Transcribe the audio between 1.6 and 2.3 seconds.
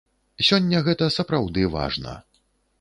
важна.